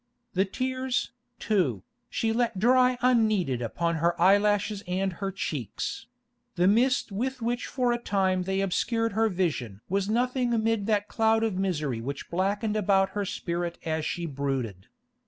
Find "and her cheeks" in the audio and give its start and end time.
4.87-6.07